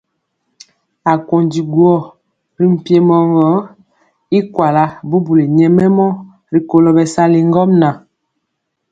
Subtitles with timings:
[1.13, 1.95] Akondi guo
[2.57, 3.47] ri mpiemɔ gɔ
[4.35, 6.07] y kuala bubuli nyɛmemɔ
[6.53, 7.95] rikolo bɛsali ŋgomnaŋ.